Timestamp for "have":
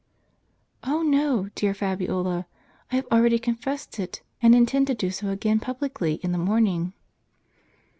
2.95-3.05